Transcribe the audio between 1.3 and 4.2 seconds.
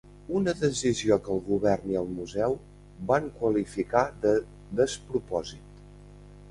el govern i el museu van qualificar